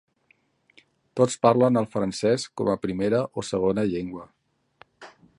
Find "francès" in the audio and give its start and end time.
1.97-2.45